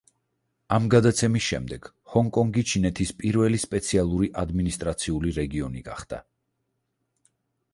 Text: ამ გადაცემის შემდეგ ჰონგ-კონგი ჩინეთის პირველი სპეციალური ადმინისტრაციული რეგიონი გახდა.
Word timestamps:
ამ 0.75 0.85
გადაცემის 0.93 1.43
შემდეგ 1.49 1.85
ჰონგ-კონგი 2.13 2.63
ჩინეთის 2.71 3.11
პირველი 3.19 3.59
სპეციალური 3.65 4.31
ადმინისტრაციული 4.45 5.35
რეგიონი 5.37 5.85
გახდა. 5.91 6.23